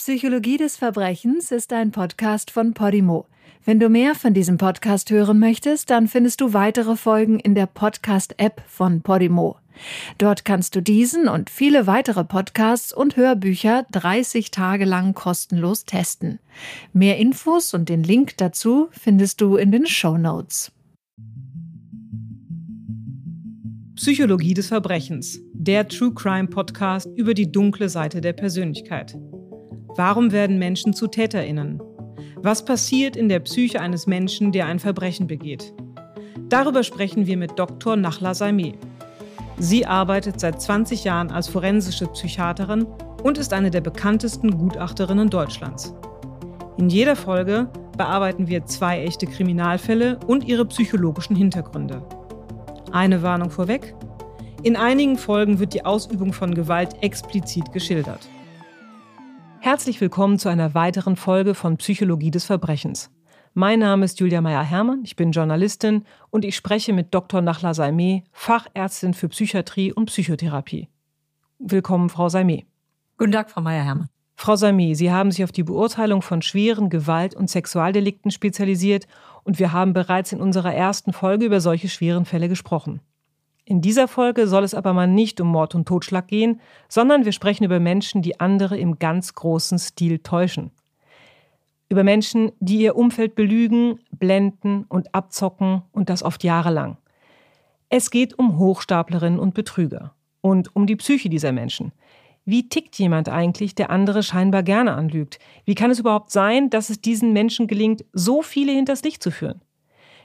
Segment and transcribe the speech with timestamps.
[0.00, 3.26] Psychologie des Verbrechens ist ein Podcast von Podimo.
[3.66, 7.66] Wenn du mehr von diesem Podcast hören möchtest, dann findest du weitere Folgen in der
[7.66, 9.58] Podcast-App von Podimo.
[10.16, 16.38] Dort kannst du diesen und viele weitere Podcasts und Hörbücher 30 Tage lang kostenlos testen.
[16.94, 20.72] Mehr Infos und den Link dazu findest du in den Show Notes.
[23.96, 29.14] Psychologie des Verbrechens, der True Crime Podcast über die dunkle Seite der Persönlichkeit.
[30.02, 31.78] Warum werden Menschen zu Täterinnen?
[32.36, 35.74] Was passiert in der Psyche eines Menschen, der ein Verbrechen begeht?
[36.48, 37.96] Darüber sprechen wir mit Dr.
[37.96, 38.78] Nachla Saimeh.
[39.58, 42.86] Sie arbeitet seit 20 Jahren als forensische Psychiaterin
[43.22, 45.94] und ist eine der bekanntesten Gutachterinnen Deutschlands.
[46.78, 52.02] In jeder Folge bearbeiten wir zwei echte Kriminalfälle und ihre psychologischen Hintergründe.
[52.90, 53.94] Eine Warnung vorweg.
[54.62, 58.30] In einigen Folgen wird die Ausübung von Gewalt explizit geschildert.
[59.62, 63.10] Herzlich willkommen zu einer weiteren Folge von Psychologie des Verbrechens.
[63.52, 67.42] Mein Name ist Julia Meyer-Hermann, ich bin Journalistin und ich spreche mit Dr.
[67.42, 70.88] Nachla Saimeh, Fachärztin für Psychiatrie und Psychotherapie.
[71.58, 72.64] Willkommen, Frau Saimeh.
[73.18, 74.08] Guten Tag, Frau Meyer-Hermann.
[74.34, 79.06] Frau Saimeh, Sie haben sich auf die Beurteilung von schweren Gewalt- und Sexualdelikten spezialisiert
[79.44, 83.00] und wir haben bereits in unserer ersten Folge über solche schweren Fälle gesprochen.
[83.64, 87.32] In dieser Folge soll es aber mal nicht um Mord und Totschlag gehen, sondern wir
[87.32, 90.70] sprechen über Menschen, die andere im ganz großen Stil täuschen.
[91.88, 96.96] Über Menschen, die ihr Umfeld belügen, blenden und abzocken und das oft jahrelang.
[97.88, 101.92] Es geht um Hochstaplerinnen und Betrüger und um die Psyche dieser Menschen.
[102.44, 105.38] Wie tickt jemand eigentlich, der andere scheinbar gerne anlügt?
[105.64, 109.30] Wie kann es überhaupt sein, dass es diesen Menschen gelingt, so viele hinters Licht zu
[109.30, 109.60] führen?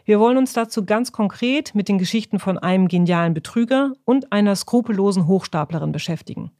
[0.06, 4.56] Wir wollen uns dazu ganz konkret mit den Geschichten von einem genialen Betrüger und einer
[4.56, 6.52] skrupellosen Hochstaplerin beschäftigen.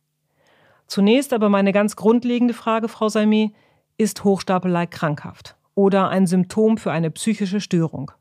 [0.88, 3.54] Zunächst aber meine ganz grundlegende Frage, Frau Saimeh,
[3.98, 8.12] ist Hochstapelei krankhaft oder ein Symptom für eine psychische Störung?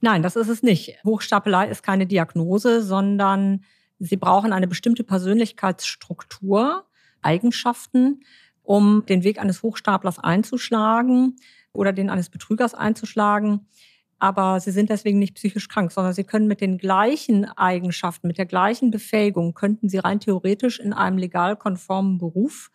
[0.00, 0.96] Nein, das ist es nicht.
[1.04, 3.64] Hochstapelei ist keine Diagnose, sondern
[3.98, 6.84] Sie brauchen eine bestimmte Persönlichkeitsstruktur,
[7.22, 8.22] Eigenschaften,
[8.62, 11.36] um den Weg eines Hochstaplers einzuschlagen
[11.72, 13.66] oder den eines Betrügers einzuschlagen
[14.20, 18.38] aber sie sind deswegen nicht psychisch krank, sondern sie können mit den gleichen Eigenschaften, mit
[18.38, 22.70] der gleichen Befähigung, könnten sie rein theoretisch in einem legal konformen Beruf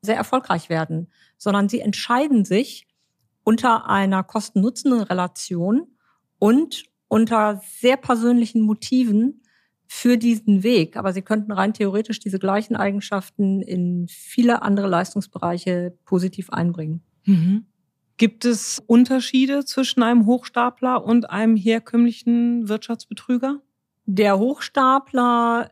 [0.00, 2.86] sehr erfolgreich werden, sondern sie entscheiden sich
[3.44, 5.86] unter einer Kosten-Nutzen-Relation
[6.38, 9.42] und unter sehr persönlichen Motiven
[9.86, 10.96] für diesen Weg.
[10.96, 17.02] Aber sie könnten rein theoretisch diese gleichen Eigenschaften in viele andere Leistungsbereiche positiv einbringen.
[17.24, 17.66] Mhm.
[18.18, 23.60] Gibt es Unterschiede zwischen einem Hochstapler und einem herkömmlichen Wirtschaftsbetrüger?
[24.06, 25.70] Der Hochstapler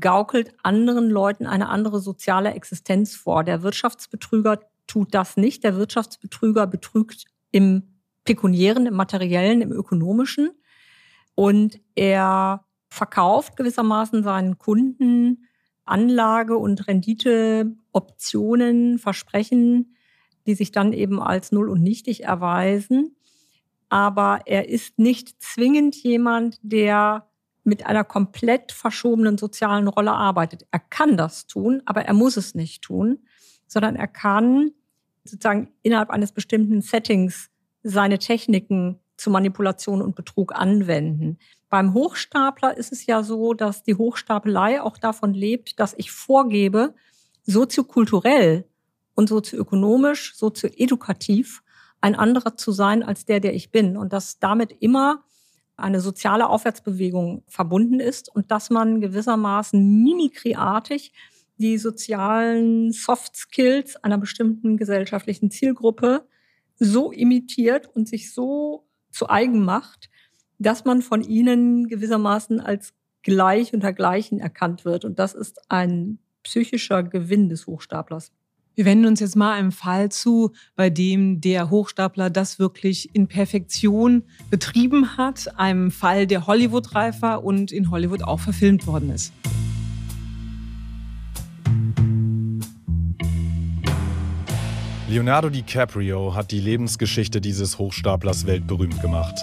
[0.00, 3.44] gaukelt anderen Leuten eine andere soziale Existenz vor.
[3.44, 5.64] Der Wirtschaftsbetrüger tut das nicht.
[5.64, 7.82] Der Wirtschaftsbetrüger betrügt im
[8.24, 10.50] pekuniären, im materiellen, im ökonomischen.
[11.34, 15.46] Und er verkauft gewissermaßen seinen Kunden
[15.84, 19.95] Anlage- und Renditeoptionen, Versprechen,
[20.46, 23.16] die sich dann eben als null und nichtig erweisen.
[23.88, 27.28] Aber er ist nicht zwingend jemand, der
[27.64, 30.66] mit einer komplett verschobenen sozialen Rolle arbeitet.
[30.70, 33.18] Er kann das tun, aber er muss es nicht tun,
[33.66, 34.70] sondern er kann
[35.24, 37.50] sozusagen innerhalb eines bestimmten Settings
[37.82, 41.38] seine Techniken zu Manipulation und Betrug anwenden.
[41.68, 46.94] Beim Hochstapler ist es ja so, dass die Hochstapelei auch davon lebt, dass ich vorgebe,
[47.42, 48.68] soziokulturell
[49.16, 51.62] und sozioökonomisch, sozioedukativ
[52.00, 53.96] ein anderer zu sein als der, der ich bin.
[53.96, 55.24] Und dass damit immer
[55.76, 61.12] eine soziale Aufwärtsbewegung verbunden ist und dass man gewissermaßen mimikriartig
[61.58, 66.26] die sozialen Soft Skills einer bestimmten gesellschaftlichen Zielgruppe
[66.78, 70.10] so imitiert und sich so zu eigen macht,
[70.58, 75.06] dass man von ihnen gewissermaßen als gleich unter Gleichen erkannt wird.
[75.06, 78.30] Und das ist ein psychischer Gewinn des Hochstaplers.
[78.76, 83.26] Wir wenden uns jetzt mal einem Fall zu, bei dem der Hochstapler das wirklich in
[83.26, 85.58] Perfektion betrieben hat.
[85.58, 89.32] Einem Fall, der Hollywood-reif war und in Hollywood auch verfilmt worden ist.
[95.08, 99.42] Leonardo DiCaprio hat die Lebensgeschichte dieses Hochstaplers weltberühmt gemacht.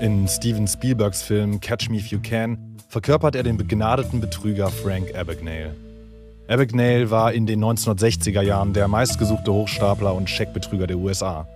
[0.00, 2.58] In Steven Spielbergs Film Catch Me If You Can
[2.88, 5.91] verkörpert er den begnadeten Betrüger Frank Abagnale.
[6.52, 11.48] Abagnale war in den 1960er Jahren der meistgesuchte Hochstapler und Scheckbetrüger der USA.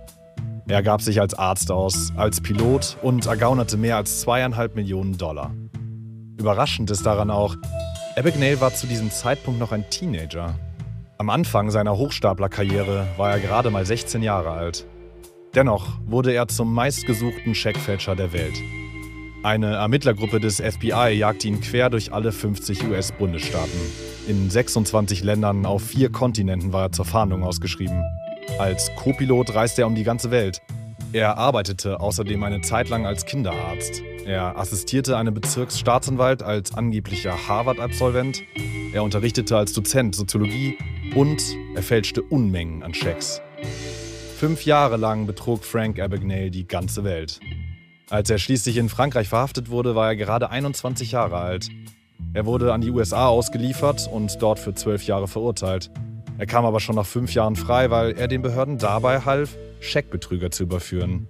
[0.67, 5.53] Er gab sich als Arzt aus, als Pilot und ergaunerte mehr als zweieinhalb Millionen Dollar.
[6.39, 7.55] Überraschend ist daran auch,
[8.15, 10.55] Abagnale war zu diesem Zeitpunkt noch ein Teenager.
[11.19, 14.87] Am Anfang seiner Hochstaplerkarriere war er gerade mal 16 Jahre alt.
[15.53, 18.55] Dennoch wurde er zum meistgesuchten Scheckfälscher der Welt.
[19.43, 24.16] Eine Ermittlergruppe des FBI jagte ihn quer durch alle 50 US-Bundesstaaten.
[24.27, 28.03] In 26 Ländern auf vier Kontinenten war er zur Fahndung ausgeschrieben.
[28.59, 30.61] Als Co-Pilot reiste er um die ganze Welt.
[31.13, 34.01] Er arbeitete außerdem eine Zeit lang als Kinderarzt.
[34.25, 38.43] Er assistierte einem Bezirksstaatsanwalt als angeblicher Harvard-Absolvent.
[38.91, 40.77] Er unterrichtete als Dozent Soziologie
[41.15, 41.41] und
[41.75, 43.41] er fälschte Unmengen an Schecks.
[44.37, 47.39] Fünf Jahre lang betrug Frank Abagnale die ganze Welt.
[48.09, 51.69] Als er schließlich in Frankreich verhaftet wurde, war er gerade 21 Jahre alt.
[52.33, 55.89] Er wurde an die USA ausgeliefert und dort für zwölf Jahre verurteilt.
[56.37, 60.51] Er kam aber schon nach fünf Jahren frei, weil er den Behörden dabei half, Scheckbetrüger
[60.51, 61.27] zu überführen.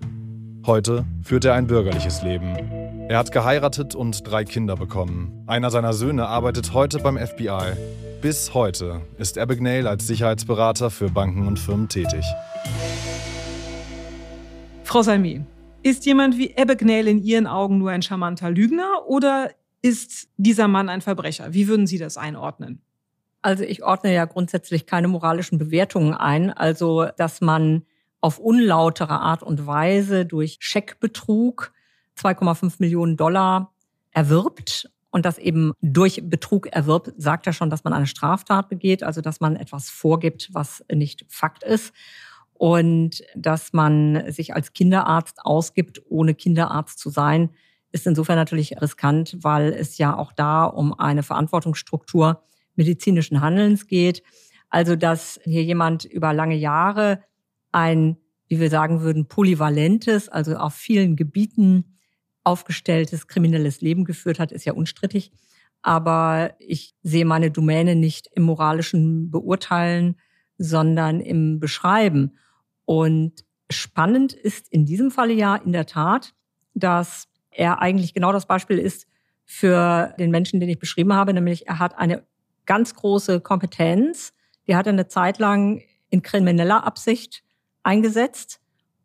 [0.65, 2.55] Heute führt er ein bürgerliches Leben.
[3.09, 5.43] Er hat geheiratet und drei Kinder bekommen.
[5.47, 7.73] Einer seiner Söhne arbeitet heute beim FBI.
[8.21, 12.25] Bis heute ist Abagnale als Sicherheitsberater für Banken und Firmen tätig.
[14.83, 15.45] Frau Salmi,
[15.83, 19.51] ist jemand wie Abagnale in Ihren Augen nur ein charmanter Lügner oder
[19.81, 21.53] ist dieser Mann ein Verbrecher?
[21.53, 22.81] Wie würden Sie das einordnen?
[23.41, 26.51] Also ich ordne ja grundsätzlich keine moralischen Bewertungen ein.
[26.51, 27.83] Also, dass man
[28.19, 31.71] auf unlautere Art und Weise durch Scheckbetrug
[32.17, 33.73] 2,5 Millionen Dollar
[34.11, 39.03] erwirbt und das eben durch Betrug erwirbt, sagt ja schon, dass man eine Straftat begeht,
[39.03, 41.93] also dass man etwas vorgibt, was nicht Fakt ist
[42.53, 47.51] und dass man sich als Kinderarzt ausgibt, ohne Kinderarzt zu sein,
[47.91, 52.43] ist insofern natürlich riskant, weil es ja auch da um eine Verantwortungsstruktur
[52.75, 54.23] medizinischen Handelns geht.
[54.69, 57.23] Also, dass hier jemand über lange Jahre
[57.71, 58.17] ein,
[58.47, 61.97] wie wir sagen würden, polyvalentes, also auf vielen Gebieten
[62.43, 65.31] aufgestelltes kriminelles Leben geführt hat, ist ja unstrittig.
[65.81, 70.15] Aber ich sehe meine Domäne nicht im moralischen Beurteilen,
[70.57, 72.37] sondern im Beschreiben.
[72.85, 76.33] Und spannend ist in diesem Falle ja in der Tat,
[76.73, 77.26] dass
[77.57, 79.07] er eigentlich genau das Beispiel ist
[79.45, 82.23] für den Menschen, den ich beschrieben habe, nämlich er hat eine
[82.65, 84.33] ganz große Kompetenz,
[84.67, 87.43] die hat er eine Zeit lang in krimineller Absicht
[87.83, 88.59] eingesetzt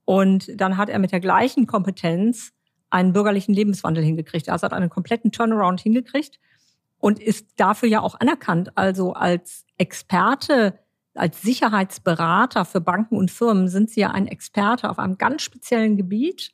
[0.04, 2.52] und dann hat er mit der gleichen Kompetenz
[2.90, 4.49] einen bürgerlichen Lebenswandel hingekriegt.
[4.49, 6.38] Also hat einen kompletten Turnaround hingekriegt
[6.99, 8.76] und ist dafür ja auch anerkannt.
[8.76, 10.78] Also als Experte
[11.14, 15.96] als Sicherheitsberater für Banken und Firmen sind Sie ja ein Experte auf einem ganz speziellen
[15.96, 16.52] Gebiet.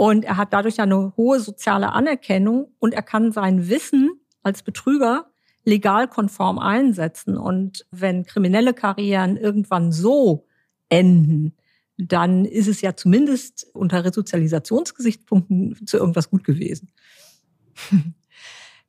[0.00, 4.08] Und er hat dadurch ja eine hohe soziale Anerkennung und er kann sein Wissen
[4.42, 5.26] als Betrüger
[5.66, 7.36] legal konform einsetzen.
[7.36, 10.46] Und wenn kriminelle Karrieren irgendwann so
[10.88, 11.54] enden,
[11.98, 16.90] dann ist es ja zumindest unter Resozialisationsgesichtspunkten zu irgendwas gut gewesen.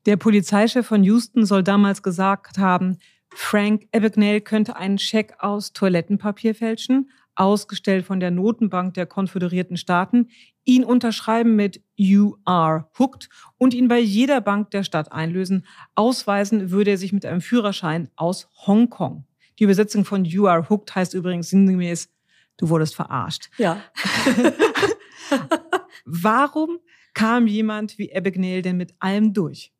[0.06, 3.00] Der Polizeichef von Houston soll damals gesagt haben,
[3.34, 10.30] Frank Abagnale könnte einen Scheck aus Toilettenpapier fälschen, ausgestellt von der Notenbank der Konföderierten Staaten,
[10.64, 15.66] ihn unterschreiben mit You are hooked und ihn bei jeder Bank der Stadt einlösen.
[15.96, 19.26] Ausweisen würde er sich mit einem Führerschein aus Hongkong.
[19.60, 22.10] Die Übersetzung von You are hooked heißt übrigens sinngemäß,
[22.58, 23.50] du wurdest verarscht.
[23.58, 23.82] Ja.
[26.06, 26.80] Warum
[27.14, 29.72] kam jemand wie Abagnale denn mit allem durch?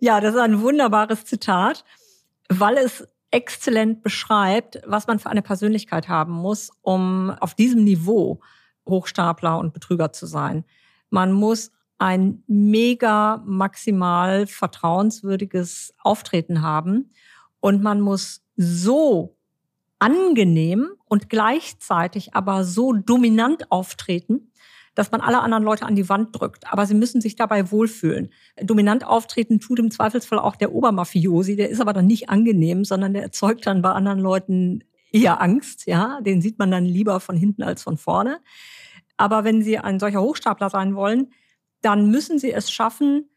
[0.00, 1.84] Ja, das ist ein wunderbares Zitat
[2.48, 8.40] weil es exzellent beschreibt, was man für eine Persönlichkeit haben muss, um auf diesem Niveau
[8.88, 10.64] Hochstapler und Betrüger zu sein.
[11.10, 17.10] Man muss ein mega maximal vertrauenswürdiges Auftreten haben
[17.58, 19.36] und man muss so
[19.98, 24.52] angenehm und gleichzeitig aber so dominant auftreten,
[24.94, 26.72] dass man alle anderen Leute an die Wand drückt.
[26.72, 28.30] Aber sie müssen sich dabei wohlfühlen.
[28.62, 31.56] Dominant auftreten tut im Zweifelsfall auch der Obermafiosi.
[31.56, 35.86] Der ist aber dann nicht angenehm, sondern der erzeugt dann bei anderen Leuten eher Angst.
[35.86, 38.40] Ja, den sieht man dann lieber von hinten als von vorne.
[39.16, 41.32] Aber wenn Sie ein solcher Hochstapler sein wollen,
[41.82, 43.30] dann müssen Sie es schaffen,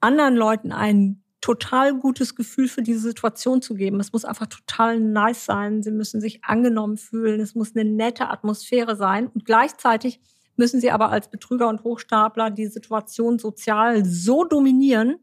[0.00, 4.00] anderen Leuten ein total gutes Gefühl für diese Situation zu geben.
[4.00, 5.82] Es muss einfach total nice sein.
[5.82, 7.40] Sie müssen sich angenommen fühlen.
[7.40, 9.28] Es muss eine nette Atmosphäre sein.
[9.28, 10.20] Und gleichzeitig
[10.58, 15.16] müssen sie aber als Betrüger und Hochstapler die Situation sozial so dominieren,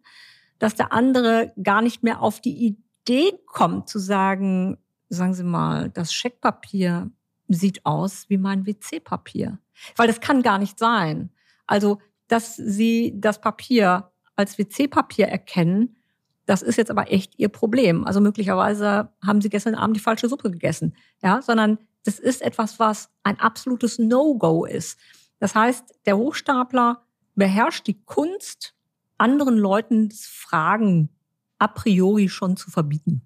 [0.59, 2.77] dass der andere gar nicht mehr auf die
[3.07, 4.77] Idee kommt zu sagen,
[5.09, 7.11] sagen Sie mal, das Scheckpapier
[7.47, 9.59] sieht aus wie mein WC-Papier.
[9.95, 11.29] Weil das kann gar nicht sein.
[11.67, 15.95] Also, dass Sie das Papier als WC-Papier erkennen,
[16.45, 18.05] das ist jetzt aber echt Ihr Problem.
[18.05, 20.95] Also möglicherweise haben Sie gestern Abend die falsche Suppe gegessen.
[21.23, 24.99] Ja, sondern das ist etwas, was ein absolutes No-Go ist.
[25.39, 28.75] Das heißt, der Hochstapler beherrscht die Kunst,
[29.17, 31.09] anderen Leuten das Fragen
[31.59, 33.21] a priori schon zu verbieten.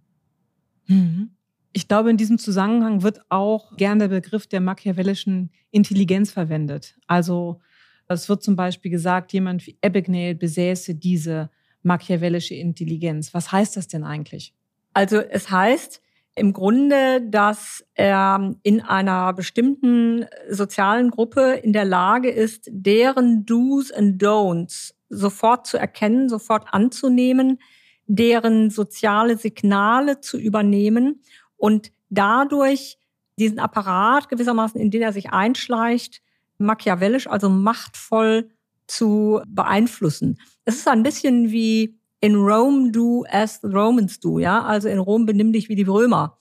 [0.87, 1.31] Mhm.
[1.71, 6.97] Ich glaube, in diesem Zusammenhang wird auch gern der Begriff der machiavellischen Intelligenz verwendet.
[7.07, 7.61] Also
[8.07, 11.51] es wird zum Beispiel gesagt, jemand wie Abagnale besäße diese
[11.83, 13.33] machiavellische Intelligenz.
[13.33, 14.53] Was heißt das denn eigentlich?
[14.93, 16.01] Also es heißt
[16.39, 23.91] im Grunde, dass er in einer bestimmten sozialen Gruppe in der Lage ist, deren Do's
[23.91, 27.59] and Don'ts sofort zu erkennen, sofort anzunehmen,
[28.07, 31.21] deren soziale Signale zu übernehmen
[31.57, 32.97] und dadurch
[33.37, 36.21] diesen Apparat gewissermaßen, in den er sich einschleicht,
[36.57, 38.49] machiavellisch, also machtvoll
[38.87, 40.39] zu beeinflussen.
[40.65, 44.63] Es ist ein bisschen wie in Rome do as the Romans do, ja?
[44.63, 46.37] Also in Rom benimm dich wie die Römer.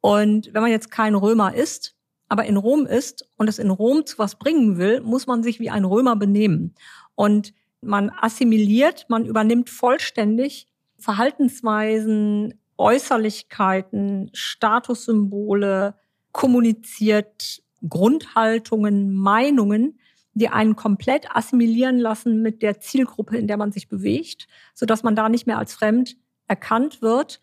[0.00, 1.94] Und wenn man jetzt kein Römer ist,
[2.28, 5.60] aber in Rom ist und es in Rom zu was bringen will, muss man sich
[5.60, 6.74] wie ein Römer benehmen.
[7.14, 10.66] Und man assimiliert, man übernimmt vollständig
[10.98, 15.94] Verhaltensweisen, Äußerlichkeiten, Statussymbole,
[16.32, 19.98] kommuniziert Grundhaltungen, Meinungen,
[20.34, 25.02] die einen komplett assimilieren lassen mit der Zielgruppe, in der man sich bewegt, so dass
[25.02, 27.40] man da nicht mehr als fremd erkannt wird.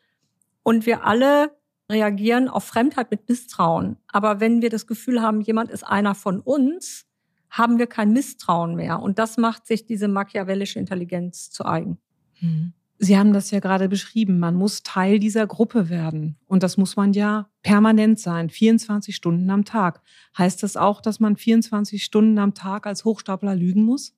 [0.64, 1.52] Und wir alle
[1.90, 3.98] reagieren auf Fremdheit mit Misstrauen.
[4.08, 7.06] Aber wenn wir das Gefühl haben, jemand ist einer von uns,
[7.50, 9.02] haben wir kein Misstrauen mehr.
[9.02, 11.98] Und das macht sich diese machiavellische Intelligenz zu eigen.
[12.42, 12.74] Mhm.
[13.00, 14.40] Sie haben das ja gerade beschrieben.
[14.40, 16.38] Man muss Teil dieser Gruppe werden.
[16.48, 20.02] Und das muss man ja permanent sein, 24 Stunden am Tag.
[20.38, 24.16] Heißt das auch, dass man 24 Stunden am Tag als Hochstapler lügen muss?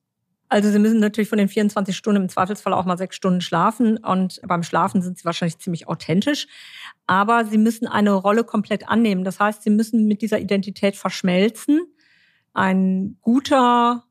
[0.48, 3.98] Also Sie müssen natürlich von den 24 Stunden im Zweifelsfall auch mal sechs Stunden schlafen.
[3.98, 6.48] Und beim Schlafen sind Sie wahrscheinlich ziemlich authentisch.
[7.06, 9.24] Aber Sie müssen eine Rolle komplett annehmen.
[9.24, 11.80] Das heißt, Sie müssen mit dieser Identität verschmelzen.
[12.54, 14.04] Ein guter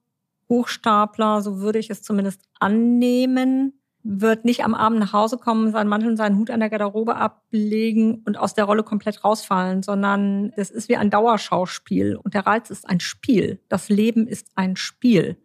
[0.47, 3.78] Hochstapler, so würde ich es zumindest annehmen,
[4.11, 7.15] wird nicht am Abend nach Hause kommen, seinen Mantel und seinen Hut an der Garderobe
[7.15, 12.15] ablegen und aus der Rolle komplett rausfallen, sondern das ist wie ein Dauerschauspiel.
[12.15, 13.61] Und der Reiz ist ein Spiel.
[13.69, 15.37] Das Leben ist ein Spiel.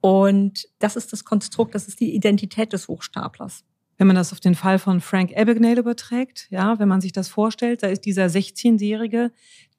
[0.00, 3.64] Und das ist das Konstrukt, das ist die Identität des Hochstaplers.
[3.96, 7.28] Wenn man das auf den Fall von Frank Abagnale überträgt, ja, wenn man sich das
[7.28, 9.30] vorstellt, da ist dieser 16-Jährige,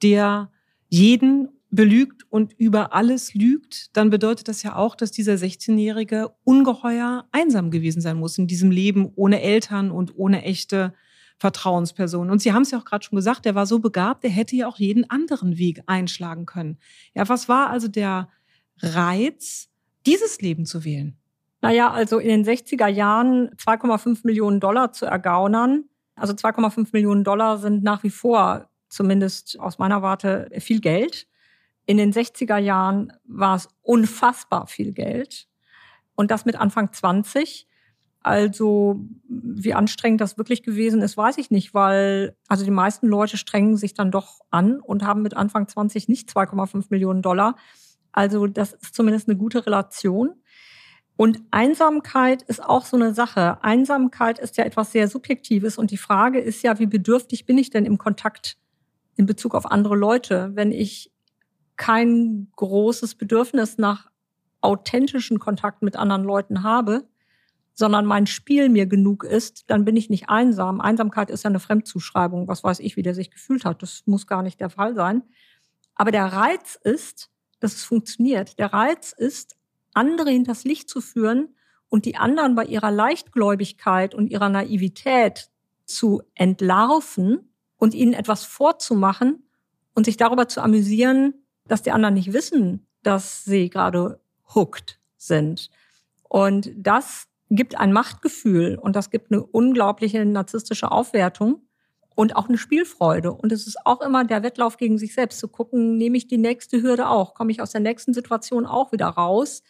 [0.01, 0.49] der
[0.87, 7.25] jeden belügt und über alles lügt, dann bedeutet das ja auch, dass dieser 16-Jährige ungeheuer
[7.31, 10.93] einsam gewesen sein muss in diesem Leben ohne Eltern und ohne echte
[11.37, 12.31] Vertrauenspersonen.
[12.31, 14.55] Und Sie haben es ja auch gerade schon gesagt, der war so begabt, der hätte
[14.55, 16.77] ja auch jeden anderen Weg einschlagen können.
[17.13, 18.29] Ja, was war also der
[18.81, 19.69] Reiz,
[20.05, 21.17] dieses Leben zu wählen?
[21.61, 25.85] Naja, also in den 60er Jahren 2,5 Millionen Dollar zu ergaunern.
[26.15, 31.27] Also 2,5 Millionen Dollar sind nach wie vor, zumindest aus meiner Warte, viel Geld.
[31.89, 35.47] In den 60er Jahren war es unfassbar viel Geld.
[36.13, 37.67] Und das mit Anfang 20.
[38.21, 43.37] Also, wie anstrengend das wirklich gewesen ist, weiß ich nicht, weil also die meisten Leute
[43.37, 47.55] strengen sich dann doch an und haben mit Anfang 20 nicht 2,5 Millionen Dollar.
[48.11, 50.35] Also, das ist zumindest eine gute Relation.
[51.17, 53.63] Und Einsamkeit ist auch so eine Sache.
[53.63, 57.71] Einsamkeit ist ja etwas sehr Subjektives und die Frage ist ja, wie bedürftig bin ich
[57.71, 58.59] denn im Kontakt
[59.15, 61.11] in Bezug auf andere Leute, wenn ich
[61.79, 64.11] kein großes Bedürfnis nach
[64.61, 67.07] authentischen Kontakt mit anderen Leuten habe,
[67.73, 70.81] sondern mein Spiel mir genug ist, dann bin ich nicht einsam.
[70.81, 72.49] Einsamkeit ist ja eine Fremdzuschreibung.
[72.49, 73.81] Was weiß ich, wie der sich gefühlt hat.
[73.81, 75.23] Das muss gar nicht der Fall sein.
[75.95, 77.31] Aber der Reiz ist,
[77.61, 78.59] dass es funktioniert.
[78.59, 79.55] Der Reiz ist,
[79.93, 81.55] andere hinters Licht zu führen
[81.87, 85.49] und die anderen bei ihrer Leichtgläubigkeit und ihrer Naivität
[85.85, 89.43] zu entlarven und ihnen etwas vorzumachen
[89.95, 91.33] und sich darüber zu amüsieren,
[91.69, 94.19] dass die anderen nicht wissen, dass sie gerade
[94.53, 95.69] hooked sind.
[96.23, 101.61] Und das gibt ein Machtgefühl und das gibt eine unglaubliche narzisstische Aufwertung
[102.15, 103.31] und auch eine Spielfreude.
[103.31, 106.37] Und es ist auch immer der Wettlauf gegen sich selbst, zu gucken, nehme ich die
[106.37, 109.63] nächste Hürde auch, komme ich aus der nächsten Situation auch wieder raus,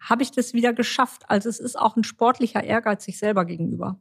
[0.00, 1.22] habe ich das wieder geschafft.
[1.28, 3.98] Also es ist auch ein sportlicher Ehrgeiz sich selber gegenüber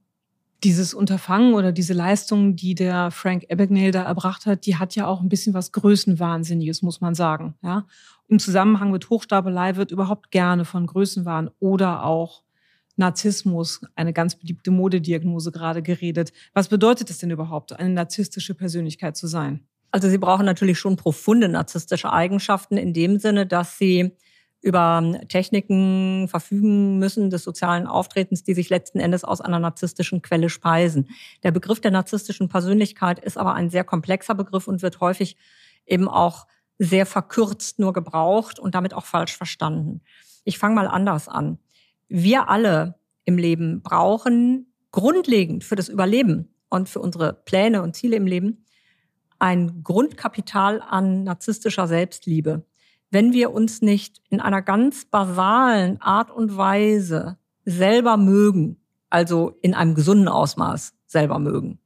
[0.64, 5.08] dieses Unterfangen oder diese Leistung, die der Frank Abagnale da erbracht hat, die hat ja
[5.08, 7.56] auch ein bisschen was Größenwahnsinniges, muss man sagen.
[7.62, 7.86] Ja?
[8.28, 12.44] Im Zusammenhang mit Hochstapelei wird überhaupt gerne von Größenwahn oder auch
[12.96, 16.32] Narzissmus, eine ganz beliebte Modediagnose gerade geredet.
[16.54, 19.66] Was bedeutet es denn überhaupt, eine narzisstische Persönlichkeit zu sein?
[19.92, 24.16] Also Sie brauchen natürlich schon profunde narzisstische Eigenschaften in dem Sinne, dass Sie
[24.64, 30.50] über Techniken verfügen müssen des sozialen Auftretens, die sich letzten Endes aus einer narzisstischen Quelle
[30.50, 31.10] speisen.
[31.44, 35.36] Der Begriff der narzisstischen Persönlichkeit ist aber ein sehr komplexer Begriff und wird häufig
[35.86, 36.48] eben auch
[36.80, 40.02] sehr verkürzt nur gebraucht und damit auch falsch verstanden.
[40.46, 41.60] Ich fange mal anders an.
[42.08, 48.16] Wir alle im Leben brauchen grundlegend für das Überleben und für unsere Pläne und Ziele
[48.16, 48.66] im Leben
[49.40, 52.66] ein Grundkapital an narzisstischer Selbstliebe.
[53.14, 59.76] Wenn wir uns nicht in einer ganz basalen Art und Weise selber mögen, also in
[59.76, 61.78] einem gesunden Ausmaß selber mögen,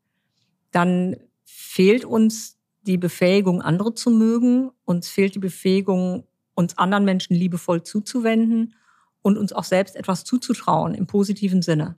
[0.72, 6.24] dann fehlt uns die Befähigung, andere zu mögen, uns fehlt die Befähigung,
[6.56, 8.74] uns anderen Menschen liebevoll zuzuwenden
[9.22, 11.98] und uns auch selbst etwas zuzutrauen im positiven Sinne.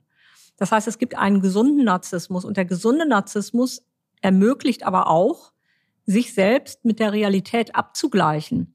[0.56, 3.86] Das heißt, es gibt einen gesunden Narzissmus und der gesunde Narzissmus
[4.22, 5.52] ermöglicht aber auch,
[6.04, 8.74] sich selbst mit der Realität abzugleichen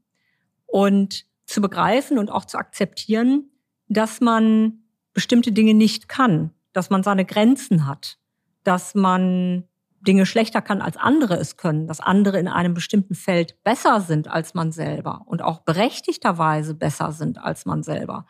[0.76, 3.50] und zu begreifen und auch zu akzeptieren,
[3.88, 8.20] dass man bestimmte Dinge nicht kann, dass man seine Grenzen hat,
[8.66, 9.64] dass man
[10.02, 14.28] Dinge schlechter kann, als andere es können, dass andere in einem bestimmten Feld besser sind
[14.28, 18.26] als man selber und auch berechtigterweise besser sind als man selber.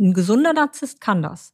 [0.00, 1.52] Ein gesunder Narzisst kann das.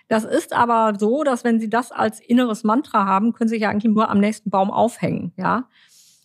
[0.08, 3.62] Das ist aber so, dass wenn Sie das als inneres Mantra haben, können Sie sich
[3.62, 5.68] ja eigentlich nur am nächsten Baum aufhängen, ja.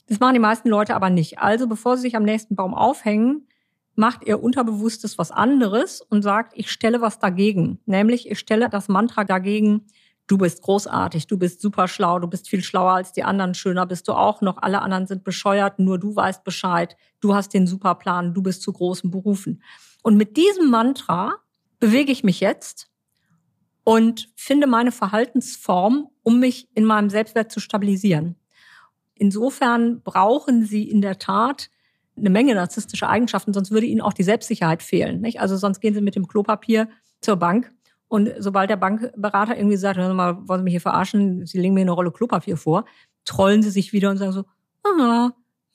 [0.10, 1.40] Das machen die meisten Leute aber nicht.
[1.40, 3.48] Also bevor Sie sich am nächsten Baum aufhängen,
[3.96, 7.80] macht Ihr Unterbewusstes was anderes und sagt, ich stelle was dagegen.
[7.86, 9.86] Nämlich, ich stelle das Mantra dagegen,
[10.28, 13.86] du bist großartig, du bist super schlau, du bist viel schlauer als die anderen, schöner
[13.86, 17.66] bist du auch noch, alle anderen sind bescheuert, nur du weißt Bescheid, du hast den
[17.66, 19.64] Superplan, du bist zu großen Berufen.
[20.04, 21.36] Und mit diesem Mantra
[21.80, 22.90] bewege ich mich jetzt
[23.84, 28.36] und finde meine Verhaltensform, um mich in meinem Selbstwert zu stabilisieren.
[29.16, 31.70] Insofern brauchen Sie in der Tat
[32.18, 35.22] eine Menge narzisstische Eigenschaften, sonst würde Ihnen auch die Selbstsicherheit fehlen.
[35.22, 35.40] Nicht?
[35.40, 36.90] Also sonst gehen Sie mit dem Klopapier
[37.22, 37.72] zur Bank
[38.08, 41.74] und sobald der Bankberater irgendwie sagt, hör mal, wollen Sie mich hier verarschen, Sie legen
[41.74, 42.86] mir eine Rolle Klopapier vor,
[43.26, 44.46] trollen Sie sich wieder und sagen so,
[44.84, 45.32] ah,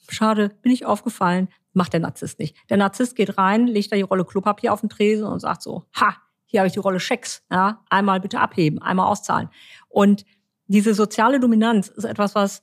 [0.09, 1.49] schade, bin ich aufgefallen.
[1.75, 2.57] Macht der Narzisst nicht.
[2.71, 5.85] Der Narzisst geht rein, legt da die Rolle Klopapier auf den Tresen und sagt so,
[5.95, 6.17] ha,
[6.47, 9.49] hier habe ich die Rolle Schecks, ja, einmal bitte abheben, einmal auszahlen.
[9.89, 10.25] Und
[10.67, 12.63] diese soziale Dominanz ist etwas, was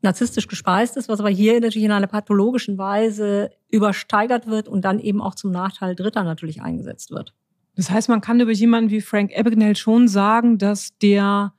[0.00, 5.00] narzisstisch gespeist ist, was aber hier natürlich in einer pathologischen Weise übersteigert wird und dann
[5.00, 7.34] eben auch zum Nachteil Dritter natürlich eingesetzt wird.
[7.78, 11.54] Das heißt, man kann über jemanden wie Frank Abagnale schon sagen, dass der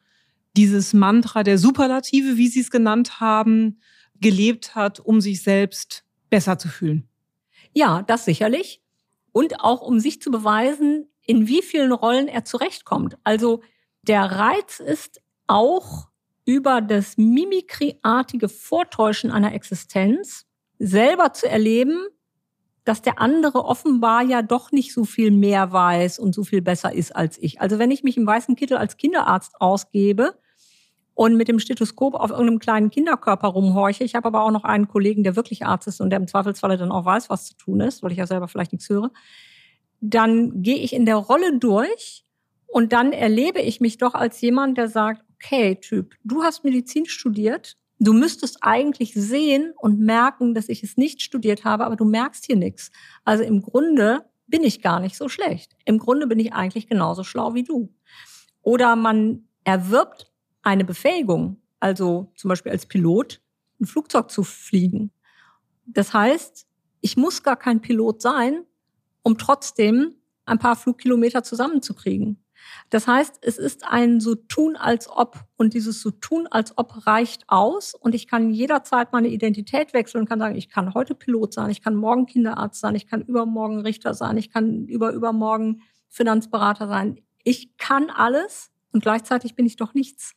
[0.58, 3.80] dieses Mantra der Superlative, wie Sie es genannt haben,
[4.20, 7.08] gelebt hat, um sich selbst besser zu fühlen.
[7.72, 8.82] Ja, das sicherlich.
[9.32, 13.18] Und auch um sich zu beweisen, in wie vielen Rollen er zurechtkommt.
[13.24, 13.62] Also
[14.02, 16.10] der Reiz ist auch
[16.44, 20.46] über das mimikryartige Vortäuschen einer Existenz
[20.80, 22.10] selber zu erleben,
[22.90, 26.92] dass der andere offenbar ja doch nicht so viel mehr weiß und so viel besser
[26.92, 27.62] ist als ich.
[27.62, 30.34] Also wenn ich mich im weißen Kittel als Kinderarzt ausgebe
[31.14, 34.88] und mit dem Stethoskop auf irgendeinem kleinen Kinderkörper rumhorche, ich habe aber auch noch einen
[34.88, 37.80] Kollegen, der wirklich Arzt ist und der im Zweifelsfalle dann auch weiß, was zu tun
[37.82, 39.12] ist, weil ich ja selber vielleicht nichts höre,
[40.02, 42.26] dann gehe ich in der Rolle durch
[42.66, 47.06] und dann erlebe ich mich doch als jemand, der sagt, okay, Typ, du hast Medizin
[47.06, 52.06] studiert, Du müsstest eigentlich sehen und merken, dass ich es nicht studiert habe, aber du
[52.06, 52.92] merkst hier nichts.
[53.26, 55.76] Also im Grunde bin ich gar nicht so schlecht.
[55.86, 57.94] Im Grunde bin ich eigentlich genauso schlau wie du.
[58.62, 60.32] Oder man erwirbt
[60.62, 63.42] eine Befähigung, also zum Beispiel als Pilot,
[63.80, 65.12] ein Flugzeug zu fliegen.
[65.86, 66.68] Das heißt,
[67.02, 68.66] ich muss gar kein Pilot sein,
[69.24, 72.44] um trotzdem ein paar Flugkilometer zusammenzukriegen.
[72.90, 77.06] Das heißt, es ist ein so tun als ob und dieses so tun als ob
[77.06, 81.14] reicht aus und ich kann jederzeit meine Identität wechseln und kann sagen, ich kann heute
[81.14, 85.12] Pilot sein, ich kann morgen Kinderarzt sein, ich kann übermorgen Richter sein, ich kann über
[85.12, 87.20] übermorgen Finanzberater sein.
[87.44, 90.34] Ich kann alles und gleichzeitig bin ich doch nichts.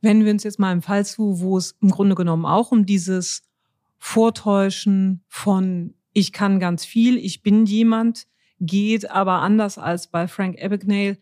[0.00, 2.84] Wenden wir uns jetzt mal im Fall zu, wo es im Grunde genommen auch um
[2.84, 3.42] dieses
[3.98, 8.26] Vortäuschen von ich kann ganz viel, ich bin jemand
[8.60, 11.18] geht, aber anders als bei Frank Abagnale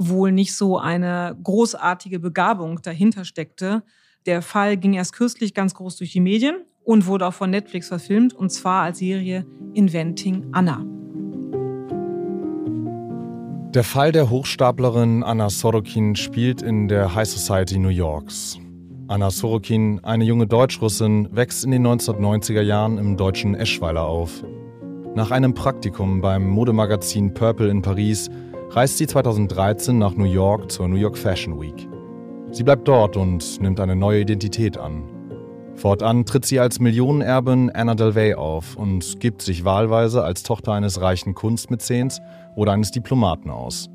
[0.00, 3.82] wohl nicht so eine großartige Begabung dahinter steckte.
[4.24, 7.88] Der Fall ging erst kürzlich ganz groß durch die Medien und wurde auch von Netflix
[7.88, 10.84] verfilmt, und zwar als Serie Inventing Anna.
[13.74, 18.58] Der Fall der Hochstaplerin Anna Sorokin spielt in der High Society New Yorks.
[19.06, 24.44] Anna Sorokin, eine junge Deutschrussin, wächst in den 1990er Jahren im deutschen Eschweiler auf.
[25.14, 28.30] Nach einem Praktikum beim Modemagazin Purple in Paris
[28.70, 31.88] reist sie 2013 nach New York zur New York Fashion Week.
[32.52, 35.02] Sie bleibt dort und nimmt eine neue Identität an.
[35.74, 41.00] Fortan tritt sie als Millionenerbin Anna Delvey auf und gibt sich wahlweise als Tochter eines
[41.00, 42.20] reichen Kunstmäzens
[42.54, 43.88] oder eines Diplomaten aus.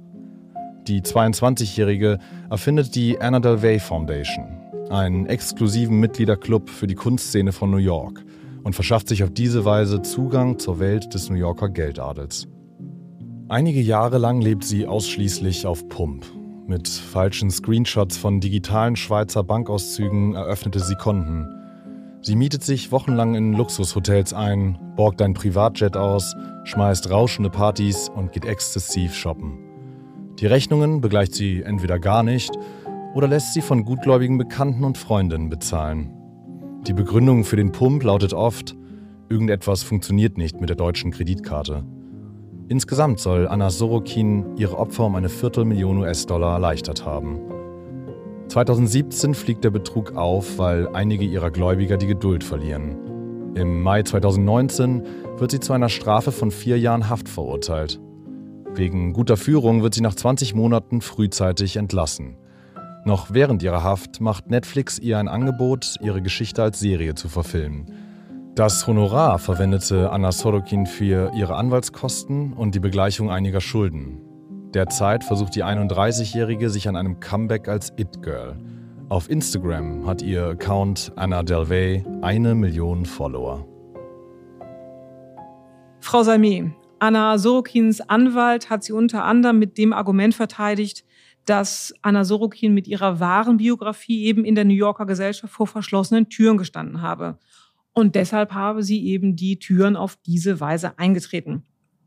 [0.88, 4.46] Die 22-Jährige erfindet die Anna Delvey Foundation,
[4.90, 8.26] einen exklusiven Mitgliederclub für die Kunstszene von New York
[8.64, 12.48] und verschafft sich auf diese Weise Zugang zur Welt des New Yorker Geldadels.
[13.48, 16.26] Einige Jahre lang lebt sie ausschließlich auf Pump.
[16.66, 21.46] Mit falschen Screenshots von digitalen Schweizer Bankauszügen eröffnete sie Konten.
[22.24, 28.32] Sie mietet sich wochenlang in Luxushotels ein, borgt ein Privatjet aus, schmeißt rauschende Partys und
[28.32, 29.60] geht exzessiv shoppen.
[30.40, 32.50] Die Rechnungen begleicht sie entweder gar nicht
[33.14, 36.12] oder lässt sie von gutgläubigen Bekannten und Freundinnen bezahlen.
[36.88, 38.76] Die Begründung für den Pump lautet oft,
[39.30, 41.86] irgendetwas funktioniert nicht mit der deutschen Kreditkarte.
[42.68, 47.40] Insgesamt soll Anna Sorokin ihre Opfer um eine Viertelmillion US-Dollar erleichtert haben.
[48.48, 53.54] 2017 fliegt der Betrug auf, weil einige ihrer Gläubiger die Geduld verlieren.
[53.56, 55.04] Im Mai 2019
[55.38, 58.00] wird sie zu einer Strafe von vier Jahren Haft verurteilt.
[58.74, 62.36] Wegen guter Führung wird sie nach 20 Monaten frühzeitig entlassen.
[63.06, 67.86] Noch während ihrer Haft macht Netflix ihr ein Angebot, ihre Geschichte als Serie zu verfilmen.
[68.56, 74.22] Das Honorar verwendete Anna Sorokin für ihre Anwaltskosten und die Begleichung einiger Schulden.
[74.74, 78.58] Derzeit versucht die 31-Jährige sich an einem Comeback als It-Girl.
[79.10, 83.68] Auf Instagram hat ihr Account Anna Delvey eine Million Follower.
[86.00, 91.04] Frau Salmi, Anna Sorokins Anwalt hat sie unter anderem mit dem Argument verteidigt,
[91.44, 96.30] dass Anna Sorokin mit ihrer wahren Biografie eben in der New Yorker Gesellschaft vor verschlossenen
[96.30, 97.38] Türen gestanden habe.
[97.96, 101.64] Und deshalb habe sie eben die Türen auf diese Weise eingetreten.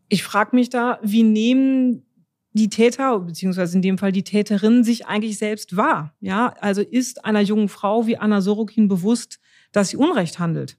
[0.08, 2.04] Ich frage mich da, wie nehmen
[2.52, 6.14] die Täter, beziehungsweise in dem Fall die Täterin, sich eigentlich selbst wahr?
[6.20, 9.40] Ja, also ist einer jungen Frau wie Anna Sorokin bewusst,
[9.72, 10.76] dass sie Unrecht handelt?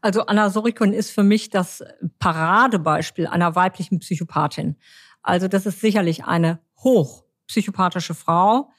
[0.00, 1.84] Also Anna Sorokin ist für mich das
[2.18, 4.76] Paradebeispiel einer weiblichen Psychopathin.
[5.22, 8.70] Also das ist sicherlich eine hoch psychopathische Frau,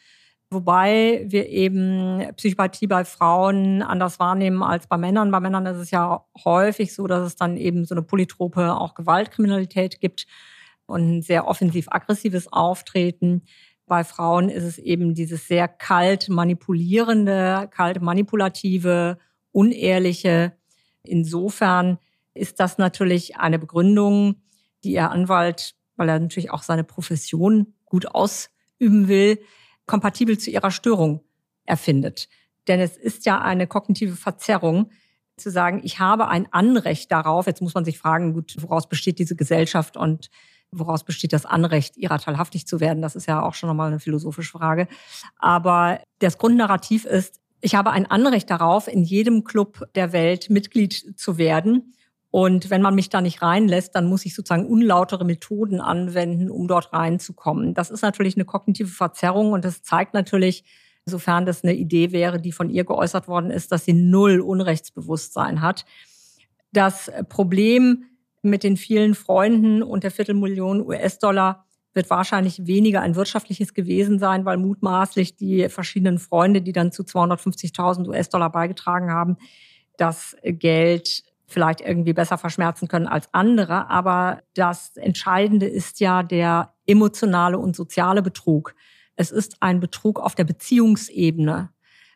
[0.51, 5.31] wobei wir eben Psychopathie bei Frauen anders wahrnehmen als bei Männern.
[5.31, 8.93] Bei Männern ist es ja häufig so, dass es dann eben so eine polytrope auch
[8.93, 10.27] Gewaltkriminalität gibt
[10.85, 13.43] und ein sehr offensiv-aggressives Auftreten.
[13.87, 19.17] Bei Frauen ist es eben dieses sehr kalt manipulierende, kalt manipulative,
[19.53, 20.53] unehrliche.
[21.03, 21.97] Insofern
[22.33, 24.35] ist das natürlich eine Begründung,
[24.83, 29.39] die Ihr Anwalt, weil er natürlich auch seine Profession gut aus üben will,
[29.91, 31.19] kompatibel zu ihrer Störung
[31.65, 32.29] erfindet.
[32.69, 34.89] Denn es ist ja eine kognitive Verzerrung,
[35.35, 37.47] zu sagen, ich habe ein Anrecht darauf.
[37.47, 40.29] Jetzt muss man sich fragen, gut, woraus besteht diese Gesellschaft und
[40.71, 43.01] woraus besteht das Anrecht, ihrer teilhaftig zu werden?
[43.01, 44.87] Das ist ja auch schon nochmal eine philosophische Frage.
[45.39, 51.19] Aber das Grundnarrativ ist, ich habe ein Anrecht darauf, in jedem Club der Welt Mitglied
[51.19, 51.93] zu werden.
[52.31, 56.67] Und wenn man mich da nicht reinlässt, dann muss ich sozusagen unlautere Methoden anwenden, um
[56.67, 57.73] dort reinzukommen.
[57.73, 60.63] Das ist natürlich eine kognitive Verzerrung und das zeigt natürlich,
[61.05, 65.61] sofern das eine Idee wäre, die von ihr geäußert worden ist, dass sie null Unrechtsbewusstsein
[65.61, 65.85] hat.
[66.71, 68.05] Das Problem
[68.41, 74.45] mit den vielen Freunden und der Viertelmillion US-Dollar wird wahrscheinlich weniger ein wirtschaftliches gewesen sein,
[74.45, 79.35] weil mutmaßlich die verschiedenen Freunde, die dann zu 250.000 US-Dollar beigetragen haben,
[79.97, 83.89] das Geld vielleicht irgendwie besser verschmerzen können als andere.
[83.89, 88.75] Aber das Entscheidende ist ja der emotionale und soziale Betrug.
[89.15, 91.69] Es ist ein Betrug auf der Beziehungsebene,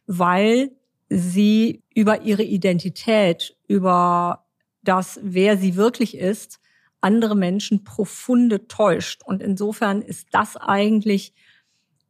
[0.07, 0.71] weil
[1.09, 4.45] sie über ihre Identität, über
[4.81, 6.59] das, wer sie wirklich ist,
[7.01, 9.21] andere Menschen profunde täuscht.
[9.23, 11.33] Und insofern ist das eigentlich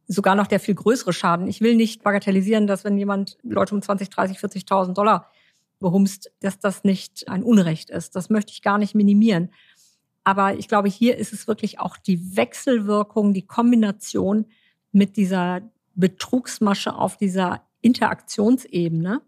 [0.08, 1.48] sogar noch der viel größere Schaden.
[1.48, 5.30] Ich will nicht bagatellisieren, dass wenn jemand Leute um 20, 30, 40.000 Dollar
[5.78, 8.16] behumst, dass das nicht ein Unrecht ist.
[8.16, 9.50] Das möchte ich gar nicht minimieren.
[10.24, 14.46] Aber ich glaube, hier ist es wirklich auch die Wechselwirkung, die Kombination
[14.90, 15.60] mit dieser
[15.94, 19.22] Betrugsmasche auf dieser Interaktionsebene.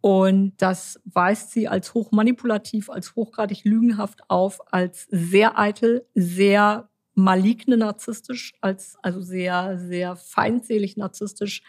[0.00, 7.76] Und das weist sie als hochmanipulativ, als hochgradig lügenhaft auf, als sehr eitel, sehr maligne
[7.76, 11.62] narzisstisch, als also sehr, sehr feindselig narzisstisch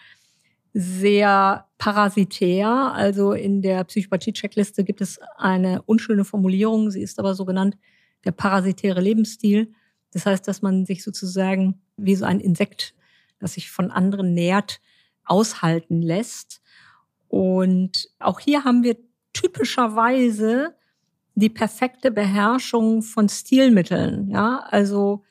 [0.74, 2.68] sehr parasitär.
[2.68, 7.78] Also in der Psychopathie-Checkliste gibt es eine unschöne Formulierung, sie ist aber so genannt,
[8.26, 9.74] der parasitäre Lebensstil.
[10.14, 12.94] Das heißt, dass man sich sozusagen wie so ein Insekt,
[13.40, 14.80] das sich von anderen nährt,
[15.26, 16.62] aushalten lässt.
[17.28, 18.98] Und auch hier haben wir
[19.34, 20.76] typischerweise
[21.36, 24.30] die perfekte Beherrschung von Stilmitteln.
[24.30, 25.24] Ja, also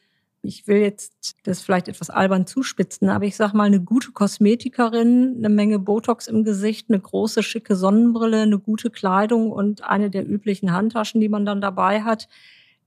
[0.42, 5.34] ich will jetzt das vielleicht etwas albern zuspitzen, aber ich sag mal, eine gute Kosmetikerin,
[5.36, 10.26] eine Menge Botox im Gesicht, eine große, schicke Sonnenbrille, eine gute Kleidung und eine der
[10.26, 12.28] üblichen Handtaschen, die man dann dabei hat.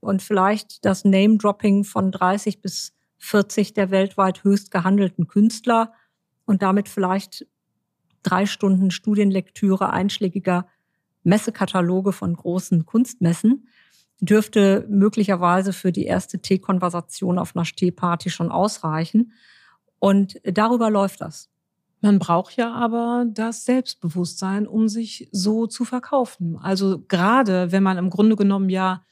[0.00, 5.92] Und vielleicht das Name-Dropping von 30 bis 40 der weltweit höchst gehandelten Künstler
[6.44, 7.46] und damit vielleicht
[8.22, 10.66] drei Stunden Studienlektüre einschlägiger
[11.22, 13.68] Messekataloge von großen Kunstmessen
[14.20, 19.32] dürfte möglicherweise für die erste Teekonversation auf einer Stehparty schon ausreichen.
[19.98, 21.50] Und darüber läuft das.
[22.00, 26.58] Man braucht ja aber das Selbstbewusstsein, um sich so zu verkaufen.
[26.58, 29.04] Also gerade wenn man im Grunde genommen ja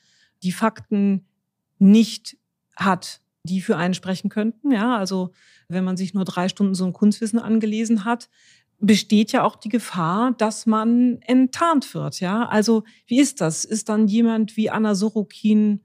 [0.43, 1.27] die Fakten
[1.79, 2.37] nicht
[2.77, 4.71] hat, die für einen sprechen könnten.
[4.71, 5.33] Ja, also
[5.69, 8.29] wenn man sich nur drei Stunden so ein Kunstwissen angelesen hat,
[8.83, 12.21] besteht ja auch die Gefahr, dass man enttarnt wird.
[12.21, 13.64] Ja, also wie ist das?
[13.64, 15.81] Ist dann jemand wie Anna Sorokin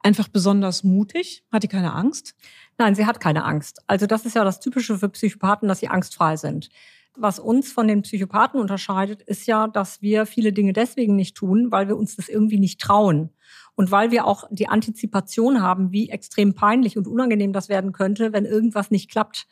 [0.00, 1.44] einfach besonders mutig?
[1.52, 2.36] Hat die keine Angst?
[2.78, 3.82] Nein, sie hat keine Angst.
[3.88, 6.70] Also das ist ja das Typische für Psychopathen, dass sie angstfrei sind.
[7.16, 11.72] Was uns von den Psychopathen unterscheidet, ist ja, dass wir viele Dinge deswegen nicht tun,
[11.72, 13.30] weil wir uns das irgendwie nicht trauen.
[13.74, 18.32] Und weil wir auch die Antizipation haben, wie extrem peinlich und unangenehm das werden könnte,
[18.32, 19.48] wenn irgendwas nicht klappt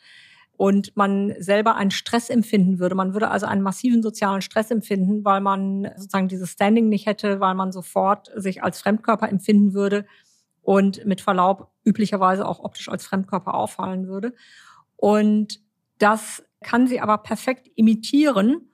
[0.57, 2.95] und man selber einen Stress empfinden würde.
[2.95, 7.39] Man würde also einen massiven sozialen Stress empfinden, weil man sozusagen dieses Standing nicht hätte,
[7.39, 10.05] weil man sofort sich als Fremdkörper empfinden würde
[10.63, 14.33] und mit Verlaub üblicherweise auch optisch als Fremdkörper auffallen würde.
[14.95, 15.61] Und
[15.99, 18.71] das kann sie aber perfekt imitieren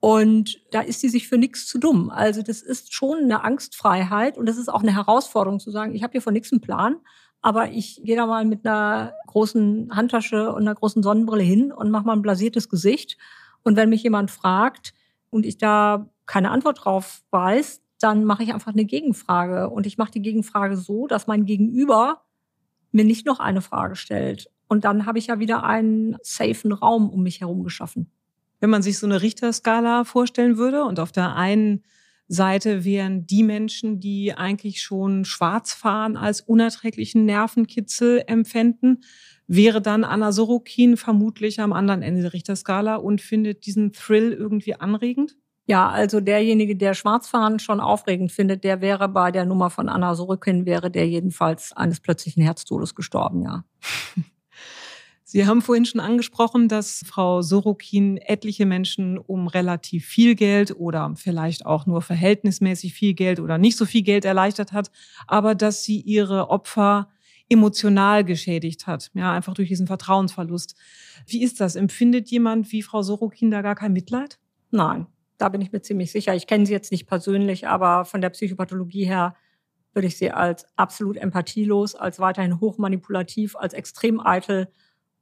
[0.00, 2.08] und da ist sie sich für nichts zu dumm.
[2.08, 6.02] Also das ist schon eine Angstfreiheit und das ist auch eine Herausforderung zu sagen, ich
[6.02, 6.96] habe hier von nichts einen Plan,
[7.42, 11.90] aber ich gehe da mal mit einer großen Handtasche und einer großen Sonnenbrille hin und
[11.90, 13.16] mache mal ein blasiertes Gesicht.
[13.62, 14.92] Und wenn mich jemand fragt
[15.30, 19.70] und ich da keine Antwort drauf weiß, dann mache ich einfach eine Gegenfrage.
[19.70, 22.22] Und ich mache die Gegenfrage so, dass mein Gegenüber
[22.92, 24.50] mir nicht noch eine Frage stellt.
[24.68, 28.10] Und dann habe ich ja wieder einen safen Raum um mich herum geschaffen.
[28.60, 31.82] Wenn man sich so eine Richterskala vorstellen würde und auf der einen
[32.32, 39.00] Seite wären die Menschen, die eigentlich schon schwarz fahren als unerträglichen Nervenkitzel empfinden,
[39.48, 44.76] wäre dann Anna Sorokin vermutlich am anderen Ende der Richterskala und findet diesen Thrill irgendwie
[44.76, 45.36] anregend?
[45.66, 50.14] Ja, also derjenige, der Schwarzfahren schon aufregend findet, der wäre bei der Nummer von Anna
[50.14, 53.64] Sorokin, wäre der jedenfalls eines plötzlichen Herztodes gestorben, ja.
[55.32, 61.12] Sie haben vorhin schon angesprochen, dass Frau Sorokin etliche Menschen um relativ viel Geld oder
[61.14, 64.90] vielleicht auch nur verhältnismäßig viel Geld oder nicht so viel Geld erleichtert hat,
[65.28, 67.10] aber dass sie ihre Opfer
[67.48, 70.74] emotional geschädigt hat, ja, einfach durch diesen Vertrauensverlust.
[71.28, 71.76] Wie ist das?
[71.76, 74.40] Empfindet jemand wie Frau Sorokin da gar kein Mitleid?
[74.72, 75.06] Nein,
[75.38, 76.34] da bin ich mir ziemlich sicher.
[76.34, 79.36] Ich kenne sie jetzt nicht persönlich, aber von der Psychopathologie her
[79.94, 84.66] würde ich sie als absolut empathielos, als weiterhin hochmanipulativ, als extrem eitel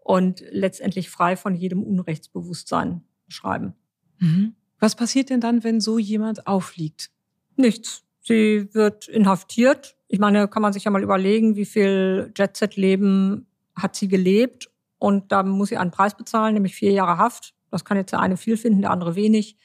[0.09, 3.75] und letztendlich frei von jedem Unrechtsbewusstsein schreiben.
[4.19, 4.55] Mhm.
[4.81, 7.11] Was passiert denn dann, wenn so jemand aufliegt?
[7.57, 8.05] Nichts.
[8.23, 9.99] Sie wird inhaftiert.
[10.09, 15.31] Ich meine, kann man sich ja mal überlegen, wie viel Jet-Set-Leben hat sie gelebt und
[15.31, 17.55] da muss sie einen Preis bezahlen, nämlich vier Jahre Haft.
[17.71, 19.59] Das kann jetzt der eine viel finden, der andere wenig.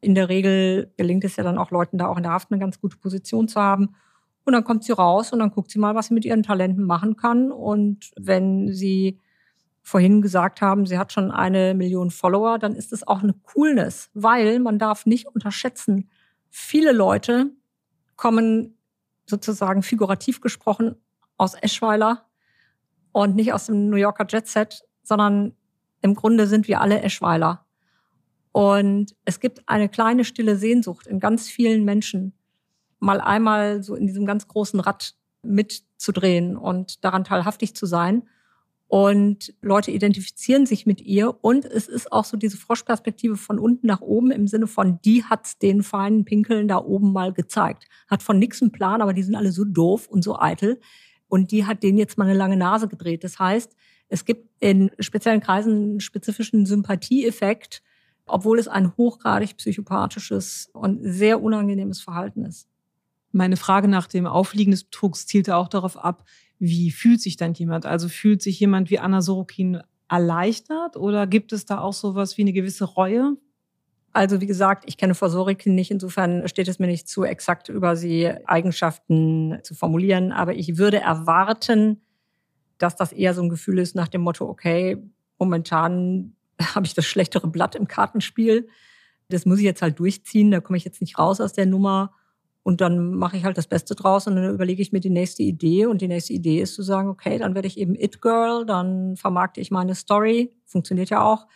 [0.00, 2.58] In der Regel gelingt es ja dann auch Leuten, da auch in der Haft eine
[2.58, 3.94] ganz gute Position zu haben.
[4.46, 6.84] Und dann kommt sie raus und dann guckt sie mal, was sie mit ihren Talenten
[6.84, 7.52] machen kann.
[7.52, 9.18] Und wenn sie
[9.82, 14.10] vorhin gesagt haben, sie hat schon eine Million Follower, dann ist es auch eine Coolness,
[14.14, 16.08] weil man darf nicht unterschätzen,
[16.50, 17.50] viele Leute
[18.16, 18.78] kommen
[19.26, 20.96] sozusagen figurativ gesprochen
[21.36, 22.26] aus Eschweiler
[23.10, 25.56] und nicht aus dem New Yorker Jet Set, sondern
[26.00, 27.64] im Grunde sind wir alle Eschweiler.
[28.52, 32.34] Und es gibt eine kleine stille Sehnsucht in ganz vielen Menschen,
[32.98, 38.28] mal einmal so in diesem ganz großen Rad mitzudrehen und daran teilhaftig zu sein.
[38.94, 41.42] Und Leute identifizieren sich mit ihr.
[41.42, 45.24] Und es ist auch so diese Froschperspektive von unten nach oben im Sinne von, die
[45.24, 47.88] hat's den feinen Pinkeln da oben mal gezeigt.
[48.06, 50.78] Hat von nix einen Plan, aber die sind alle so doof und so eitel.
[51.26, 53.24] Und die hat denen jetzt mal eine lange Nase gedreht.
[53.24, 53.74] Das heißt,
[54.10, 57.82] es gibt in speziellen Kreisen einen spezifischen Sympathieeffekt,
[58.26, 62.68] obwohl es ein hochgradig psychopathisches und sehr unangenehmes Verhalten ist.
[63.30, 66.26] Meine Frage nach dem Aufliegen des Betrugs zielte auch darauf ab,
[66.64, 67.86] wie fühlt sich dann jemand?
[67.86, 72.42] Also fühlt sich jemand wie Anna Sorokin erleichtert oder gibt es da auch sowas wie
[72.42, 73.36] eine gewisse Reue?
[74.12, 77.68] Also wie gesagt, ich kenne Frau Sorokin nicht, insofern steht es mir nicht zu, exakt
[77.68, 82.00] über sie Eigenschaften zu formulieren, aber ich würde erwarten,
[82.78, 85.02] dass das eher so ein Gefühl ist nach dem Motto, okay,
[85.40, 86.36] momentan
[86.74, 88.68] habe ich das schlechtere Blatt im Kartenspiel,
[89.30, 92.12] das muss ich jetzt halt durchziehen, da komme ich jetzt nicht raus aus der Nummer
[92.64, 95.42] Und dann mache ich halt das Beste draus und dann überlege ich mir die nächste
[95.42, 95.86] Idee.
[95.86, 99.16] Und die nächste Idee ist zu sagen, okay, dann werde ich eben It Girl, dann
[99.16, 101.46] vermarkte ich meine Story, funktioniert ja auch.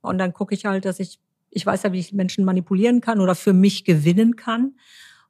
[0.00, 3.20] Und dann gucke ich halt, dass ich, ich weiß ja, wie ich Menschen manipulieren kann
[3.20, 4.74] oder für mich gewinnen kann.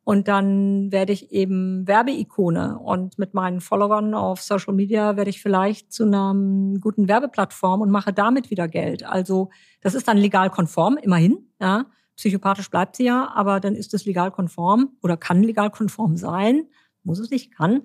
[0.05, 2.79] Und dann werde ich eben Werbeikone.
[2.79, 6.33] Und mit meinen Followern auf Social Media werde ich vielleicht zu einer
[6.81, 9.05] guten Werbeplattform und mache damit wieder Geld.
[9.05, 11.49] Also das ist dann legal konform, immerhin.
[11.61, 11.87] Ja.
[12.17, 16.67] Psychopathisch bleibt sie ja, aber dann ist es legal konform oder kann legal konform sein.
[17.03, 17.83] Muss es nicht, kann.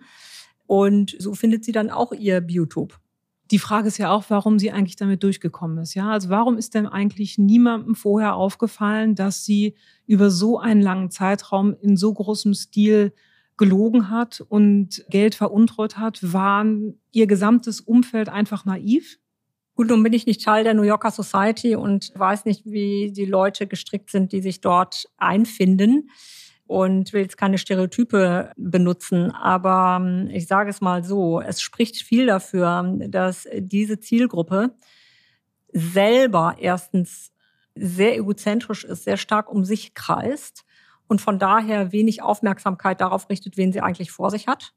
[0.65, 2.99] Und so findet sie dann auch ihr Biotop
[3.51, 5.93] die Frage ist ja auch, warum sie eigentlich damit durchgekommen ist.
[5.93, 9.75] Ja, also warum ist denn eigentlich niemandem vorher aufgefallen, dass sie
[10.07, 13.13] über so einen langen Zeitraum in so großem Stil
[13.57, 16.19] gelogen hat und Geld veruntreut hat?
[16.21, 19.19] Waren ihr gesamtes Umfeld einfach naiv?
[19.81, 23.25] Gut, nun bin ich nicht Teil der New Yorker Society und weiß nicht, wie die
[23.25, 26.11] Leute gestrickt sind, die sich dort einfinden
[26.67, 31.95] und will jetzt keine Stereotype benutzen, aber ähm, ich sage es mal so, es spricht
[32.03, 34.75] viel dafür, dass diese Zielgruppe
[35.73, 37.31] selber erstens
[37.73, 40.63] sehr egozentrisch ist, sehr stark um sich kreist
[41.07, 44.75] und von daher wenig Aufmerksamkeit darauf richtet, wen sie eigentlich vor sich hat.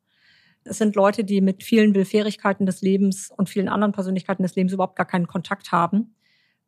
[0.65, 4.73] Es sind Leute, die mit vielen Willfährigkeiten des Lebens und vielen anderen Persönlichkeiten des Lebens
[4.73, 6.15] überhaupt gar keinen Kontakt haben,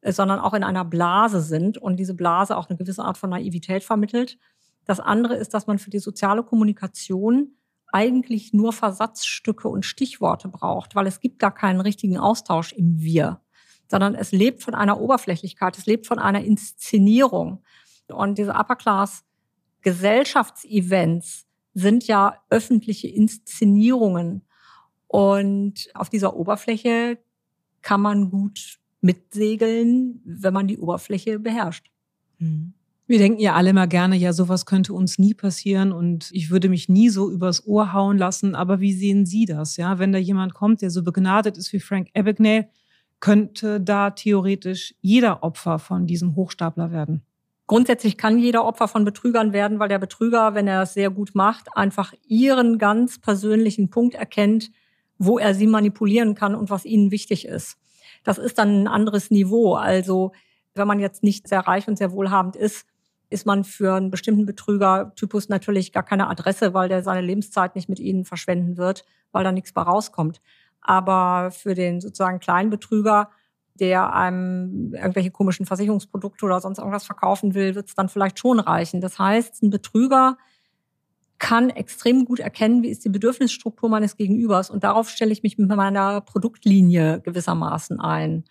[0.02, 3.30] äh, sondern auch in einer Blase sind und diese Blase auch eine gewisse Art von
[3.30, 4.38] Naivität vermittelt.
[4.84, 7.56] Das andere ist, dass man für die soziale Kommunikation
[7.92, 13.40] eigentlich nur Versatzstücke und Stichworte braucht, weil es gibt gar keinen richtigen Austausch im Wir,
[13.88, 17.62] sondern es lebt von einer Oberflächlichkeit, es lebt von einer Inszenierung.
[18.08, 19.24] Und diese Upper Class
[19.82, 21.45] Gesellschaftsevents
[21.76, 24.40] sind ja öffentliche Inszenierungen.
[25.08, 27.18] Und auf dieser Oberfläche
[27.82, 31.90] kann man gut mitsegeln, wenn man die Oberfläche beherrscht.
[32.38, 32.72] Mhm.
[33.06, 36.68] Wir denken ja alle mal gerne, ja, sowas könnte uns nie passieren und ich würde
[36.70, 38.54] mich nie so übers Ohr hauen lassen.
[38.54, 39.76] Aber wie sehen Sie das?
[39.76, 42.68] Ja, wenn da jemand kommt, der so begnadet ist wie Frank Abagnale,
[43.20, 47.22] könnte da theoretisch jeder Opfer von diesem Hochstapler werden?
[47.66, 51.34] Grundsätzlich kann jeder Opfer von Betrügern werden, weil der Betrüger, wenn er es sehr gut
[51.34, 54.70] macht, einfach ihren ganz persönlichen Punkt erkennt,
[55.18, 57.78] wo er sie manipulieren kann und was ihnen wichtig ist.
[58.22, 59.74] Das ist dann ein anderes Niveau.
[59.74, 60.32] Also
[60.74, 62.86] wenn man jetzt nicht sehr reich und sehr wohlhabend ist,
[63.30, 67.88] ist man für einen bestimmten Betrügertypus natürlich gar keine Adresse, weil der seine Lebenszeit nicht
[67.88, 70.40] mit ihnen verschwenden wird, weil da nichts bei rauskommt.
[70.80, 73.30] Aber für den sozusagen kleinen Betrüger,
[73.80, 78.60] der einem irgendwelche komischen Versicherungsprodukte oder sonst irgendwas verkaufen will, wird es dann vielleicht schon
[78.60, 79.00] reichen.
[79.00, 80.36] Das heißt, ein Betrüger
[81.38, 85.58] kann extrem gut erkennen, wie ist die Bedürfnisstruktur meines Gegenübers und darauf stelle ich mich
[85.58, 88.44] mit meiner Produktlinie gewissermaßen ein.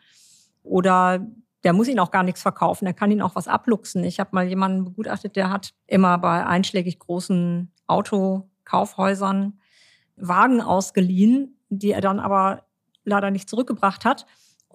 [0.63, 1.25] Oder
[1.63, 4.03] der muss ihn auch gar nichts verkaufen, der kann ihn auch was abluchsen.
[4.03, 9.59] Ich habe mal jemanden begutachtet, der hat immer bei einschlägig großen Autokaufhäusern
[10.15, 12.63] Wagen ausgeliehen, die er dann aber
[13.03, 14.25] leider nicht zurückgebracht hat.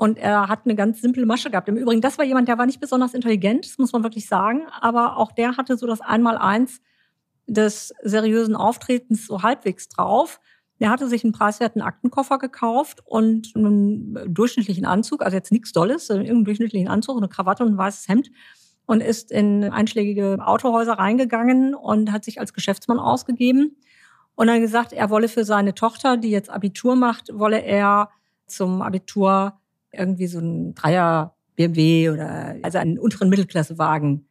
[0.01, 1.69] Und er hat eine ganz simple Masche gehabt.
[1.69, 4.63] Im Übrigen, das war jemand, der war nicht besonders intelligent, das muss man wirklich sagen,
[4.81, 6.81] aber auch der hatte so das Einmaleins
[7.47, 10.41] des seriösen Auftretens so halbwegs drauf.
[10.79, 16.09] Er hatte sich einen preiswerten Aktenkoffer gekauft und einen durchschnittlichen Anzug, also jetzt nichts Dolles,
[16.09, 18.31] irgendeinen durchschnittlichen Anzug, eine Krawatte und ein weißes Hemd
[18.87, 23.77] und ist in einschlägige Autohäuser reingegangen und hat sich als Geschäftsmann ausgegeben
[24.35, 28.09] und dann gesagt, er wolle für seine Tochter, die jetzt Abitur macht, wolle er
[28.47, 29.61] zum Abitur
[29.93, 34.27] irgendwie so einen Dreier BMW oder also einen unteren Mittelklassewagen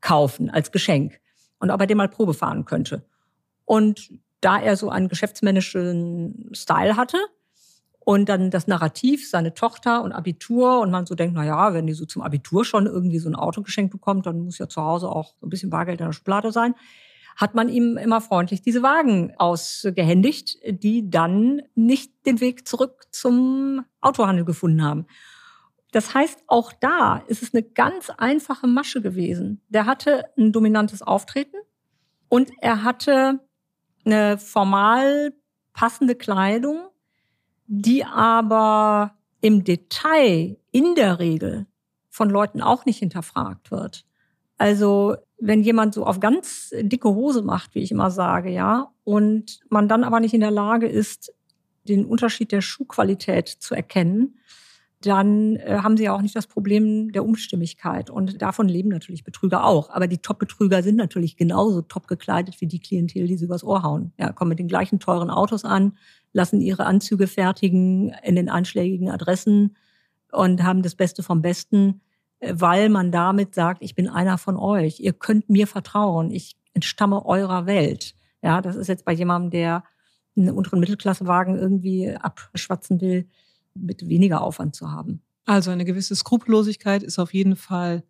[0.00, 1.20] kaufen als Geschenk
[1.58, 3.06] und ob er den mal Probe fahren könnte.
[3.64, 7.16] Und da er so einen geschäftsmännischen Style hatte
[8.00, 11.86] und dann das Narrativ, seine Tochter und Abitur und man so denkt, na ja, wenn
[11.86, 14.82] die so zum Abitur schon irgendwie so ein Auto geschenkt bekommt, dann muss ja zu
[14.82, 16.74] Hause auch ein bisschen Bargeld in der Schublade sein,
[17.36, 23.84] hat man ihm immer freundlich diese Wagen ausgehändigt, die dann nicht den Weg zurück zum
[24.00, 25.06] Autohandel gefunden haben.
[25.92, 29.60] Das heißt, auch da ist es eine ganz einfache Masche gewesen.
[29.68, 31.56] Der hatte ein dominantes Auftreten
[32.28, 33.40] und er hatte
[34.04, 35.32] eine formal
[35.72, 36.88] passende Kleidung,
[37.66, 41.66] die aber im Detail in der Regel
[42.10, 44.04] von Leuten auch nicht hinterfragt wird.
[44.56, 49.60] Also wenn jemand so auf ganz dicke Hose macht, wie ich immer sage, ja, und
[49.68, 51.32] man dann aber nicht in der Lage ist,
[51.88, 54.38] den Unterschied der Schuhqualität zu erkennen,
[55.06, 58.08] dann äh, haben sie ja auch nicht das Problem der Umstimmigkeit.
[58.08, 59.90] Und davon leben natürlich Betrüger auch.
[59.90, 63.82] Aber die Top-Betrüger sind natürlich genauso top gekleidet wie die Klientel, die sie übers Ohr
[63.82, 64.12] hauen.
[64.18, 65.98] Ja, kommen mit den gleichen teuren Autos an,
[66.32, 69.76] lassen ihre Anzüge fertigen in den einschlägigen Adressen
[70.32, 72.00] und haben das Beste vom Besten,
[72.52, 75.00] weil man damit sagt, ich bin einer von euch.
[75.00, 76.30] Ihr könnt mir vertrauen.
[76.30, 78.14] Ich entstamme eurer Welt.
[78.42, 79.84] Ja, das ist jetzt bei jemandem, der
[80.36, 83.28] einen unteren Mittelklassewagen irgendwie abschwatzen will,
[83.74, 85.22] mit weniger Aufwand zu haben.
[85.46, 88.02] Also eine gewisse Skrupellosigkeit ist auf jeden Fall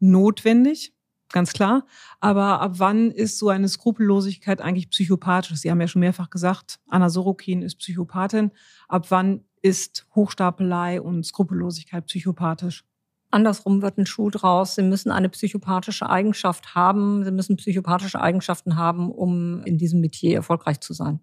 [0.00, 0.94] notwendig,
[1.30, 1.86] ganz klar.
[2.20, 5.58] Aber ab wann ist so eine Skrupellosigkeit eigentlich psychopathisch?
[5.58, 8.52] Sie haben ja schon mehrfach gesagt, Anna Sorokin ist Psychopathin.
[8.86, 12.84] Ab wann ist Hochstapelei und Skrupellosigkeit psychopathisch?
[13.30, 14.74] Andersrum wird ein Schuh draus.
[14.74, 17.24] Sie müssen eine psychopathische Eigenschaft haben.
[17.24, 21.20] Sie müssen psychopathische Eigenschaften haben, um in diesem Metier erfolgreich zu sein.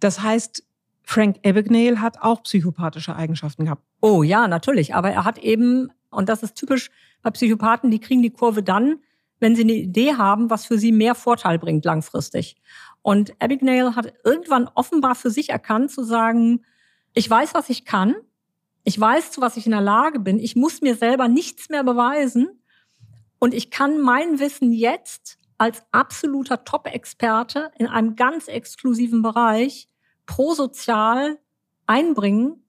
[0.00, 0.64] Das heißt,
[1.04, 3.82] Frank Abagnale hat auch psychopathische Eigenschaften gehabt.
[4.00, 4.94] Oh ja, natürlich.
[4.94, 6.90] Aber er hat eben, und das ist typisch
[7.22, 9.00] bei Psychopathen, die kriegen die Kurve dann,
[9.38, 12.56] wenn sie eine Idee haben, was für sie mehr Vorteil bringt langfristig.
[13.02, 16.64] Und Abagnale hat irgendwann offenbar für sich erkannt zu sagen,
[17.14, 18.14] ich weiß, was ich kann.
[18.84, 20.38] Ich weiß, zu was ich in der Lage bin.
[20.38, 22.62] Ich muss mir selber nichts mehr beweisen.
[23.38, 29.88] Und ich kann mein Wissen jetzt als absoluter Top-Experte in einem ganz exklusiven Bereich
[30.26, 31.38] prosozial
[31.86, 32.64] einbringen.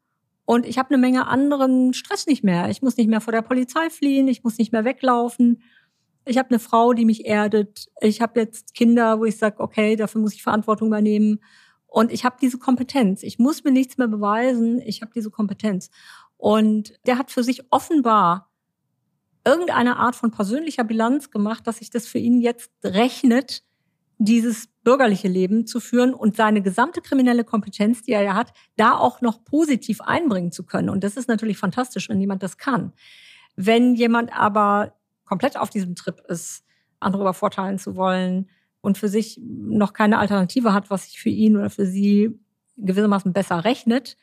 [0.46, 2.70] Und ich habe eine Menge anderen Stress nicht mehr.
[2.70, 5.64] Ich muss nicht mehr vor der Polizei fliehen, ich muss nicht mehr weglaufen.
[6.26, 7.88] Ich habe eine Frau, die mich erdet.
[8.02, 11.40] Ich habe jetzt Kinder, wo ich sage, okay, dafür muss ich Verantwortung übernehmen.
[11.94, 13.22] Und ich habe diese Kompetenz.
[13.22, 14.82] Ich muss mir nichts mehr beweisen.
[14.84, 15.92] Ich habe diese Kompetenz.
[16.38, 18.50] Und der hat für sich offenbar
[19.46, 23.62] irgendeine Art von persönlicher Bilanz gemacht, dass sich das für ihn jetzt rechnet,
[24.18, 28.98] dieses bürgerliche Leben zu führen und seine gesamte kriminelle Kompetenz, die er ja hat, da
[28.98, 30.90] auch noch positiv einbringen zu können.
[30.90, 32.94] Und das ist natürlich fantastisch, wenn jemand das kann.
[33.56, 36.64] Wenn jemand aber komplett auf diesem Trip ist,
[37.00, 38.50] andere übervorteilen zu wollen
[38.84, 42.38] und für sich noch keine Alternative hat, was sich für ihn oder für sie
[42.76, 44.18] gewissermaßen besser rechnet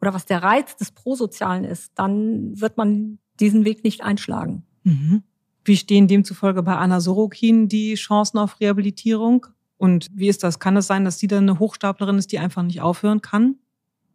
[0.00, 4.64] oder was der Reiz des Prosozialen ist, dann wird man diesen Weg nicht einschlagen.
[4.84, 5.24] Mhm.
[5.64, 9.46] Wie stehen demzufolge bei Anna Sorokin die Chancen auf Rehabilitierung?
[9.76, 10.60] Und wie ist das?
[10.60, 13.56] Kann es sein, dass sie dann eine Hochstaplerin ist, die einfach nicht aufhören kann?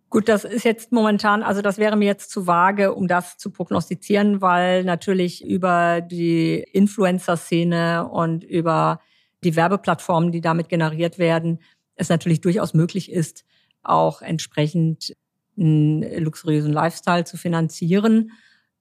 [0.10, 3.50] Gut, das ist jetzt momentan, also das wäre mir jetzt zu vage, um das zu
[3.50, 9.02] prognostizieren, weil natürlich über die Influencer-Szene und über
[9.44, 11.60] die Werbeplattformen, die damit generiert werden,
[11.96, 13.46] es natürlich durchaus möglich ist,
[13.84, 15.16] auch entsprechend
[15.58, 18.32] einen luxuriösen Lifestyle zu finanzieren.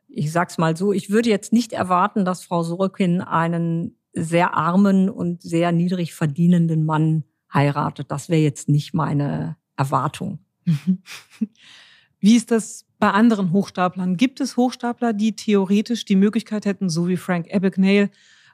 [0.08, 5.08] Ich sag's mal so, ich würde jetzt nicht erwarten, dass Frau Sorokin einen sehr armen
[5.08, 8.10] und sehr niedrig verdienenden Mann heiratet.
[8.10, 10.40] Das wäre jetzt nicht meine Erwartung.
[12.20, 14.16] Wie ist das bei anderen Hochstaplern?
[14.16, 18.10] Gibt es Hochstapler, die theoretisch die Möglichkeit hätten, so wie Frank Abagnale,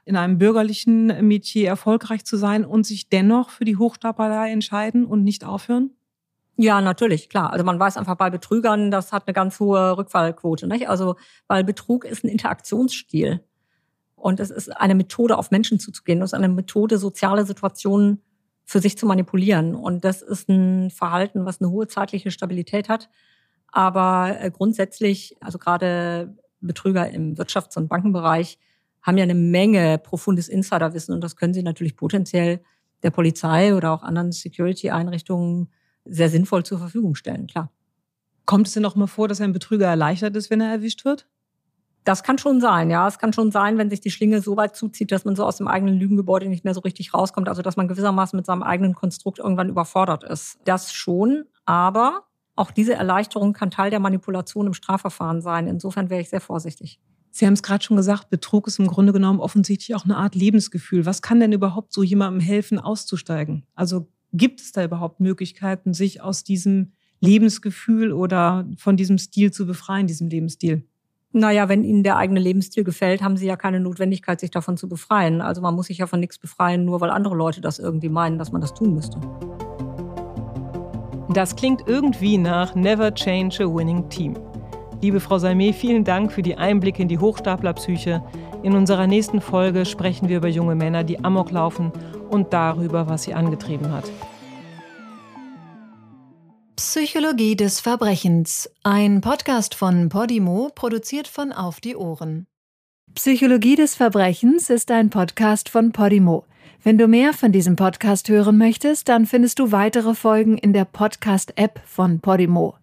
[0.07, 5.23] in einem bürgerlichen Metier erfolgreich zu sein und sich dennoch für die Hochstaplerei entscheiden und
[5.23, 5.91] nicht aufhören?
[6.55, 7.51] Ja, natürlich, klar.
[7.51, 10.65] Also man weiß einfach bei Betrügern, das hat eine ganz hohe Rückfallquote.
[10.67, 10.89] Nicht?
[10.89, 13.43] Also, weil Betrug ist ein Interaktionsstil.
[14.15, 16.21] Und es ist eine Methode, auf Menschen zuzugehen.
[16.21, 18.23] Es ist eine Methode, soziale Situationen
[18.63, 19.75] für sich zu manipulieren.
[19.75, 23.09] Und das ist ein Verhalten, was eine hohe zeitliche Stabilität hat.
[23.71, 28.57] Aber äh, grundsätzlich, also gerade Betrüger im Wirtschafts- und Bankenbereich
[29.07, 32.61] haben ja eine Menge profundes Insiderwissen und das können sie natürlich potenziell
[33.03, 35.69] der Polizei oder auch anderen Security-Einrichtungen
[36.03, 37.71] sehr sinnvoll zur Verfügung stellen, klar.
[38.45, 41.27] Kommt es denn auch mal vor, dass ein Betrüger erleichtert ist, wenn er erwischt wird?
[42.03, 43.07] Das kann schon sein, ja.
[43.07, 45.57] Es kann schon sein, wenn sich die Schlinge so weit zuzieht, dass man so aus
[45.57, 47.49] dem eigenen Lügengebäude nicht mehr so richtig rauskommt.
[47.49, 50.57] Also, dass man gewissermaßen mit seinem eigenen Konstrukt irgendwann überfordert ist.
[50.63, 51.43] Das schon.
[51.65, 52.23] Aber
[52.55, 55.67] auch diese Erleichterung kann Teil der Manipulation im Strafverfahren sein.
[55.67, 57.01] Insofern wäre ich sehr vorsichtig.
[57.37, 60.33] Sie haben es gerade schon gesagt, Betrug ist im Grunde genommen offensichtlich auch eine Art
[60.33, 61.05] Lebensgefühl.
[61.05, 63.63] Was kann denn überhaupt so jemandem helfen, auszusteigen?
[63.75, 69.67] Also gibt es da überhaupt Möglichkeiten, sich aus diesem Lebensgefühl oder von diesem Stil zu
[69.67, 70.83] befreien, diesem Lebensstil?
[71.31, 74.89] Naja, wenn Ihnen der eigene Lebensstil gefällt, haben Sie ja keine Notwendigkeit, sich davon zu
[74.89, 75.39] befreien.
[75.39, 78.39] Also man muss sich ja von nichts befreien, nur weil andere Leute das irgendwie meinen,
[78.39, 79.19] dass man das tun müsste.
[81.35, 84.35] Das klingt irgendwie nach Never Change a Winning Team.
[84.99, 88.23] Liebe Frau Salmé, vielen Dank für die Einblicke in die Hochstaplerpsyche.
[88.63, 91.91] In unserer nächsten Folge sprechen wir über junge Männer, die Amok laufen
[92.29, 94.05] und darüber, was sie angetrieben hat.
[96.75, 102.47] Psychologie des Verbrechens, ein Podcast von Podimo, produziert von Auf die Ohren.
[103.13, 106.45] Psychologie des Verbrechens ist ein Podcast von Podimo.
[106.87, 110.85] Wenn du mehr von diesem Podcast hören möchtest, dann findest du weitere Folgen in der
[110.85, 112.75] Podcast-App von Podimo.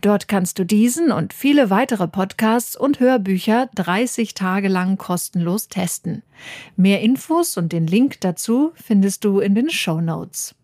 [0.00, 6.22] Dort kannst du diesen und viele weitere Podcasts und Hörbücher 30 Tage lang kostenlos testen.
[6.76, 10.54] Mehr Infos und den Link dazu findest du in den Show Notes.